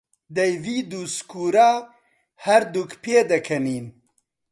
دەیڤد 0.35 0.91
و 0.99 1.03
سکورا 1.15 1.71
هەردووک 2.45 2.91
پێدەکەنین. 3.03 3.85